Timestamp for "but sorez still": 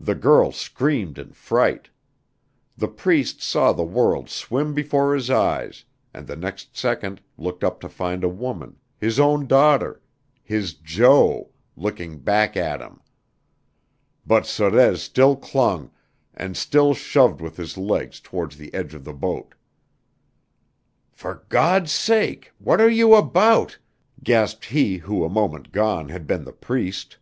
14.26-15.36